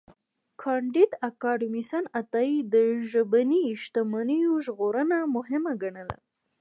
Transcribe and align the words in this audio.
کانديد 0.61 1.11
اکاډميسن 1.29 2.03
عطايی 2.19 2.57
د 2.73 2.75
ژبني 3.09 3.65
شتمنیو 3.81 4.53
ژغورنه 4.65 5.17
مهمه 5.35 5.73
ګڼله. 5.81 6.17